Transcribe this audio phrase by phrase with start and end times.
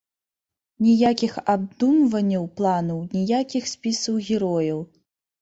[0.85, 4.83] Ніякіх абдумванняў планаў, ніякіх спісаў герояў.